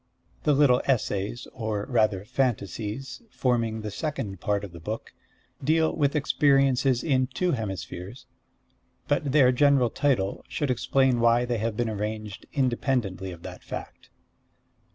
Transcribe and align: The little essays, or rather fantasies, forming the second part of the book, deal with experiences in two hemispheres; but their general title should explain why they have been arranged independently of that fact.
The 0.45 0.53
little 0.55 0.81
essays, 0.85 1.47
or 1.53 1.85
rather 1.87 2.25
fantasies, 2.25 3.21
forming 3.29 3.81
the 3.81 3.91
second 3.91 4.39
part 4.41 4.63
of 4.63 4.71
the 4.71 4.79
book, 4.79 5.13
deal 5.63 5.95
with 5.95 6.15
experiences 6.15 7.03
in 7.03 7.27
two 7.27 7.51
hemispheres; 7.51 8.25
but 9.07 9.31
their 9.31 9.51
general 9.51 9.91
title 9.91 10.43
should 10.47 10.71
explain 10.71 11.19
why 11.19 11.45
they 11.45 11.59
have 11.59 11.77
been 11.77 11.87
arranged 11.87 12.47
independently 12.51 13.31
of 13.31 13.43
that 13.43 13.61
fact. 13.63 14.09